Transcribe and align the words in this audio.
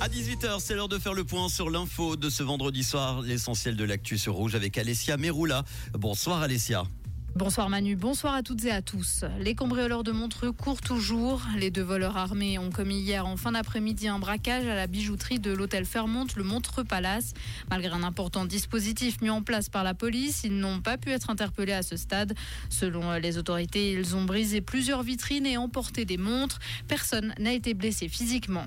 À 0.00 0.08
18h, 0.08 0.60
c'est 0.60 0.76
l'heure 0.76 0.88
de 0.88 0.96
faire 0.96 1.12
le 1.12 1.24
point 1.24 1.48
sur 1.48 1.70
l'info 1.70 2.14
de 2.14 2.30
ce 2.30 2.44
vendredi 2.44 2.84
soir, 2.84 3.20
l'essentiel 3.20 3.74
de 3.74 3.82
l'actu 3.82 4.16
sur 4.16 4.34
Rouge 4.34 4.54
avec 4.54 4.78
Alessia 4.78 5.16
Meroula. 5.16 5.64
Bonsoir 5.92 6.40
Alessia. 6.40 6.84
Bonsoir 7.34 7.68
Manu, 7.68 7.96
bonsoir 7.96 8.34
à 8.34 8.44
toutes 8.44 8.64
et 8.64 8.70
à 8.70 8.80
tous. 8.80 9.24
Les 9.40 9.56
cambrioleurs 9.56 10.04
de 10.04 10.12
Montreux 10.12 10.52
courent 10.52 10.80
toujours. 10.80 11.42
Les 11.56 11.72
deux 11.72 11.82
voleurs 11.82 12.16
armés 12.16 12.60
ont 12.60 12.70
commis 12.70 13.00
hier 13.00 13.26
en 13.26 13.36
fin 13.36 13.52
d'après-midi 13.52 14.06
un 14.06 14.20
braquage 14.20 14.66
à 14.68 14.76
la 14.76 14.86
bijouterie 14.86 15.40
de 15.40 15.50
l'hôtel 15.50 15.84
Fairmont, 15.84 16.26
le 16.36 16.44
Montreux 16.44 16.84
Palace. 16.84 17.34
Malgré 17.68 17.92
un 17.92 18.04
important 18.04 18.44
dispositif 18.44 19.20
mis 19.20 19.30
en 19.30 19.42
place 19.42 19.68
par 19.68 19.82
la 19.82 19.94
police, 19.94 20.42
ils 20.44 20.56
n'ont 20.56 20.80
pas 20.80 20.96
pu 20.96 21.10
être 21.10 21.28
interpellés 21.28 21.72
à 21.72 21.82
ce 21.82 21.96
stade. 21.96 22.34
Selon 22.70 23.14
les 23.14 23.36
autorités, 23.36 23.90
ils 23.90 24.14
ont 24.14 24.24
brisé 24.24 24.60
plusieurs 24.60 25.02
vitrines 25.02 25.46
et 25.46 25.56
emporté 25.56 26.04
des 26.04 26.18
montres. 26.18 26.60
Personne 26.86 27.34
n'a 27.40 27.52
été 27.52 27.74
blessé 27.74 28.08
physiquement. 28.08 28.66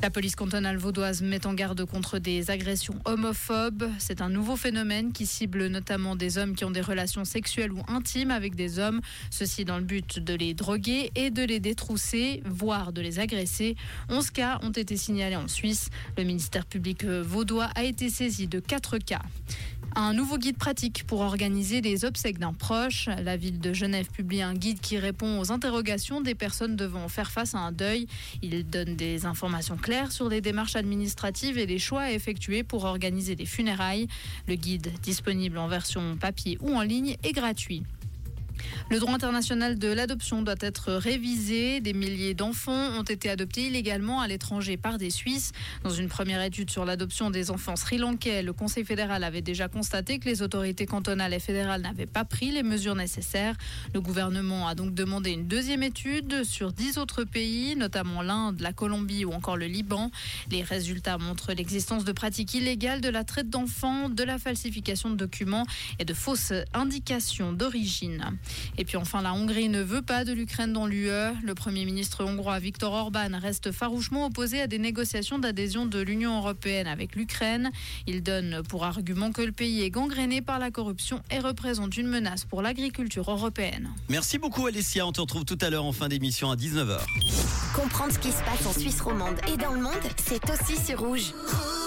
La 0.00 0.10
police 0.10 0.36
cantonale 0.36 0.76
vaudoise 0.76 1.22
met 1.22 1.44
en 1.44 1.54
garde 1.54 1.84
contre 1.84 2.20
des 2.20 2.52
agressions 2.52 2.94
homophobes. 3.04 3.90
C'est 3.98 4.20
un 4.20 4.28
nouveau 4.28 4.54
phénomène 4.54 5.10
qui 5.12 5.26
cible 5.26 5.66
notamment 5.66 6.14
des 6.14 6.38
hommes 6.38 6.54
qui 6.54 6.64
ont 6.64 6.70
des 6.70 6.80
relations 6.80 7.24
sexuelles 7.24 7.72
ou 7.72 7.82
intimes 7.88 8.30
avec 8.30 8.54
des 8.54 8.78
hommes. 8.78 9.00
Ceci 9.30 9.64
dans 9.64 9.76
le 9.76 9.82
but 9.82 10.20
de 10.20 10.34
les 10.34 10.54
droguer 10.54 11.10
et 11.16 11.30
de 11.30 11.42
les 11.42 11.58
détrousser, 11.58 12.44
voire 12.46 12.92
de 12.92 13.00
les 13.00 13.18
agresser. 13.18 13.74
11 14.08 14.30
cas 14.30 14.60
ont 14.62 14.70
été 14.70 14.96
signalés 14.96 15.34
en 15.34 15.48
Suisse. 15.48 15.88
Le 16.16 16.22
ministère 16.22 16.64
public 16.64 17.04
vaudois 17.04 17.68
a 17.74 17.82
été 17.82 18.08
saisi 18.08 18.46
de 18.46 18.60
4 18.60 18.98
cas. 18.98 19.22
Un 20.00 20.12
nouveau 20.12 20.38
guide 20.38 20.58
pratique 20.58 21.04
pour 21.06 21.20
organiser 21.20 21.80
les 21.80 22.04
obsèques 22.04 22.38
d'un 22.38 22.52
proche. 22.52 23.08
La 23.22 23.36
ville 23.36 23.58
de 23.58 23.72
Genève 23.72 24.08
publie 24.12 24.42
un 24.42 24.54
guide 24.54 24.80
qui 24.80 24.96
répond 24.96 25.40
aux 25.40 25.50
interrogations 25.50 26.20
des 26.20 26.36
personnes 26.36 26.76
devant 26.76 27.08
faire 27.08 27.32
face 27.32 27.54
à 27.54 27.58
un 27.58 27.72
deuil. 27.72 28.06
Il 28.40 28.64
donne 28.68 28.94
des 28.94 29.26
informations 29.26 29.76
claires 29.76 30.12
sur 30.12 30.28
les 30.28 30.40
démarches 30.40 30.76
administratives 30.76 31.58
et 31.58 31.66
les 31.66 31.80
choix 31.80 32.02
à 32.02 32.12
effectuer 32.12 32.62
pour 32.62 32.84
organiser 32.84 33.34
des 33.34 33.46
funérailles. 33.46 34.06
Le 34.46 34.54
guide, 34.54 34.92
disponible 35.02 35.58
en 35.58 35.66
version 35.66 36.16
papier 36.16 36.58
ou 36.60 36.76
en 36.76 36.82
ligne, 36.82 37.16
est 37.24 37.32
gratuit. 37.32 37.82
Le 38.90 38.98
droit 38.98 39.14
international 39.14 39.78
de 39.78 39.88
l'adoption 39.88 40.42
doit 40.42 40.54
être 40.60 40.92
révisé. 40.92 41.80
Des 41.80 41.92
milliers 41.92 42.34
d'enfants 42.34 42.98
ont 42.98 43.02
été 43.02 43.28
adoptés 43.28 43.66
illégalement 43.66 44.20
à 44.20 44.28
l'étranger 44.28 44.76
par 44.76 44.98
des 44.98 45.10
Suisses. 45.10 45.52
Dans 45.84 45.90
une 45.90 46.08
première 46.08 46.42
étude 46.42 46.70
sur 46.70 46.84
l'adoption 46.84 47.30
des 47.30 47.50
enfants 47.50 47.76
sri-lankais, 47.76 48.42
le 48.42 48.52
Conseil 48.52 48.84
fédéral 48.84 49.24
avait 49.24 49.42
déjà 49.42 49.68
constaté 49.68 50.18
que 50.18 50.26
les 50.26 50.42
autorités 50.42 50.86
cantonales 50.86 51.34
et 51.34 51.38
fédérales 51.38 51.82
n'avaient 51.82 52.06
pas 52.06 52.24
pris 52.24 52.50
les 52.50 52.62
mesures 52.62 52.94
nécessaires. 52.94 53.56
Le 53.94 54.00
gouvernement 54.00 54.68
a 54.68 54.74
donc 54.74 54.94
demandé 54.94 55.30
une 55.30 55.46
deuxième 55.46 55.82
étude 55.82 56.44
sur 56.44 56.72
dix 56.72 56.98
autres 56.98 57.24
pays, 57.24 57.76
notamment 57.76 58.22
l'Inde, 58.22 58.60
la 58.60 58.72
Colombie 58.72 59.24
ou 59.24 59.32
encore 59.32 59.56
le 59.56 59.66
Liban. 59.66 60.10
Les 60.50 60.62
résultats 60.62 61.18
montrent 61.18 61.52
l'existence 61.52 62.04
de 62.04 62.12
pratiques 62.12 62.54
illégales 62.54 63.00
de 63.00 63.08
la 63.08 63.24
traite 63.24 63.50
d'enfants, 63.50 64.08
de 64.08 64.22
la 64.22 64.38
falsification 64.38 65.10
de 65.10 65.16
documents 65.16 65.66
et 65.98 66.04
de 66.04 66.14
fausses 66.14 66.52
indications 66.74 67.52
d'origine. 67.52 68.38
Et 68.76 68.84
puis 68.84 68.96
enfin, 68.96 69.22
la 69.22 69.32
Hongrie 69.34 69.68
ne 69.68 69.82
veut 69.82 70.02
pas 70.02 70.24
de 70.24 70.32
l'Ukraine 70.32 70.72
dans 70.72 70.86
l'UE. 70.86 71.08
Le 71.42 71.54
Premier 71.54 71.84
ministre 71.84 72.24
hongrois 72.24 72.58
Viktor 72.58 72.92
Orban 72.92 73.38
reste 73.40 73.72
farouchement 73.72 74.26
opposé 74.26 74.60
à 74.60 74.66
des 74.66 74.78
négociations 74.78 75.38
d'adhésion 75.38 75.86
de 75.86 76.00
l'Union 76.00 76.38
européenne 76.38 76.86
avec 76.86 77.16
l'Ukraine. 77.16 77.70
Il 78.06 78.22
donne 78.22 78.62
pour 78.68 78.84
argument 78.84 79.32
que 79.32 79.42
le 79.42 79.52
pays 79.52 79.82
est 79.82 79.90
gangréné 79.90 80.40
par 80.42 80.58
la 80.58 80.70
corruption 80.70 81.22
et 81.30 81.38
représente 81.38 81.96
une 81.96 82.08
menace 82.08 82.44
pour 82.44 82.62
l'agriculture 82.62 83.30
européenne. 83.30 83.90
Merci 84.08 84.38
beaucoup 84.38 84.66
Alessia, 84.66 85.06
on 85.06 85.12
te 85.12 85.20
retrouve 85.20 85.44
tout 85.44 85.58
à 85.60 85.70
l'heure 85.70 85.84
en 85.84 85.92
fin 85.92 86.08
d'émission 86.08 86.50
à 86.50 86.56
19h. 86.56 87.00
Comprendre 87.74 88.12
ce 88.12 88.18
qui 88.18 88.30
se 88.30 88.42
passe 88.42 88.66
en 88.66 88.78
Suisse 88.78 89.00
romande 89.00 89.36
et 89.52 89.56
dans 89.56 89.72
le 89.72 89.80
monde, 89.80 89.92
c'est 90.16 90.42
aussi 90.50 90.76
sur 90.84 91.00
Rouge. 91.00 91.08
Rouge 91.18 91.77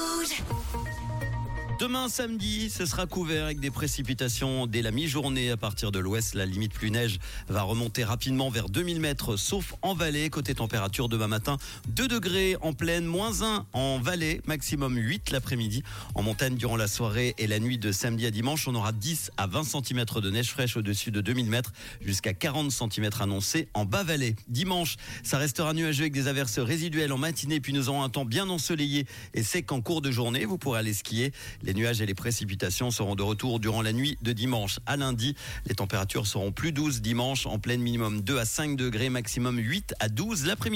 Demain 1.82 2.10
samedi, 2.10 2.70
ce 2.70 2.86
sera 2.86 3.08
couvert 3.08 3.46
avec 3.46 3.60
des 3.60 3.72
précipitations 3.72 4.68
dès 4.68 4.84
la 4.84 4.92
mi-journée 4.92 5.50
à 5.50 5.58
partir 5.58 5.92
de 5.92 5.98
l'ouest. 5.98 6.36
La 6.36 6.46
limite 6.46 6.74
plus 6.74 6.92
neige 6.92 7.18
va 7.50 7.64
remonter 7.64 8.04
rapidement 8.04 8.52
vers 8.52 8.70
2000 8.70 9.00
mètres, 9.00 9.36
sauf 9.36 9.74
en 9.82 9.96
vallée. 9.96 10.30
Côté 10.30 10.54
température, 10.54 11.10
demain 11.10 11.28
matin, 11.28 11.58
2 11.88 12.08
degrés 12.08 12.56
en 12.62 12.74
plaine, 12.74 13.06
moins 13.06 13.42
1 13.42 13.66
en 13.74 13.98
vallée, 13.98 14.42
maximum 14.46 14.96
8 14.96 15.32
l'après-midi. 15.32 15.82
En 16.14 16.22
montagne, 16.22 16.54
durant 16.54 16.78
la 16.78 16.88
soirée 16.88 17.34
et 17.40 17.48
la 17.48 17.58
nuit 17.58 17.80
de 17.80 17.92
samedi 17.92 18.28
à 18.28 18.32
dimanche, 18.32 18.68
on 18.68 18.76
aura 18.76 18.92
10 18.92 19.32
à 19.38 19.48
20 19.48 19.64
cm 19.64 20.06
de 20.22 20.30
neige 20.30 20.52
fraîche 20.52 20.78
au-dessus 20.78 21.10
de 21.10 21.22
2000 21.22 21.48
mètres, 21.48 21.74
jusqu'à 22.00 22.34
40 22.34 22.72
cm 22.72 23.10
annoncés 23.20 23.70
en 23.74 23.86
bas 23.86 24.04
vallée. 24.04 24.36
Dimanche, 24.48 24.98
ça 25.24 25.40
restera 25.40 25.74
nuageux 25.74 26.04
avec 26.04 26.14
des 26.14 26.28
averses 26.28 26.60
résiduelles 26.60 27.12
en 27.12 27.18
matinée, 27.18 27.60
puis 27.60 27.74
nous 27.74 27.90
aurons 27.90 28.04
un 28.04 28.10
temps 28.10 28.26
bien 28.26 28.48
ensoleillé 28.50 29.08
et 29.34 29.42
sec 29.42 29.72
en 29.72 29.82
cours 29.82 30.04
de 30.04 30.12
journée. 30.12 30.46
Vous 30.46 30.60
pourrez 30.60 30.78
aller 30.78 30.94
skier. 30.94 31.34
Nuages 31.74 32.02
et 32.02 32.06
les 32.06 32.14
précipitations 32.14 32.92
seront 32.92 33.16
de 33.16 33.24
retour 33.24 33.60
durant 33.60 33.82
la 33.82 33.94
nuit 33.94 34.18
de 34.22 34.34
dimanche 34.34 34.80
à 34.86 34.98
lundi. 34.98 35.36
Les 35.68 35.76
températures 35.76 36.28
seront 36.28 36.52
plus 36.52 36.72
douces 36.72 37.02
dimanche, 37.02 37.46
en 37.46 37.60
pleine 37.60 37.82
minimum 37.82 38.22
2 38.22 38.40
à 38.40 38.46
5 38.46 38.76
degrés, 38.76 39.10
maximum 39.10 39.58
8 39.58 39.94
à 40.00 40.10
12 40.10 40.46
l'après-midi. 40.46 40.72